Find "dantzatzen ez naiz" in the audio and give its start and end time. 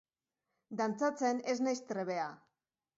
0.79-1.77